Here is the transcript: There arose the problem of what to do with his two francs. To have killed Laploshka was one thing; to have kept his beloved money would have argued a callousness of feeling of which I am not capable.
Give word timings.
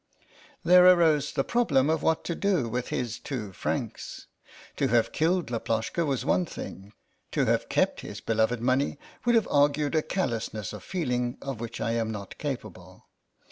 There 0.63 0.87
arose 0.87 1.31
the 1.31 1.43
problem 1.43 1.87
of 1.87 2.01
what 2.01 2.23
to 2.23 2.33
do 2.33 2.67
with 2.67 2.87
his 2.87 3.19
two 3.19 3.53
francs. 3.53 4.25
To 4.77 4.87
have 4.87 5.11
killed 5.11 5.51
Laploshka 5.51 6.07
was 6.07 6.25
one 6.25 6.43
thing; 6.47 6.93
to 7.29 7.45
have 7.45 7.69
kept 7.69 8.01
his 8.01 8.19
beloved 8.19 8.61
money 8.61 8.97
would 9.25 9.35
have 9.35 9.47
argued 9.51 9.93
a 9.93 10.01
callousness 10.01 10.73
of 10.73 10.81
feeling 10.81 11.37
of 11.39 11.59
which 11.59 11.79
I 11.79 11.91
am 11.91 12.09
not 12.11 12.39
capable. 12.39 13.05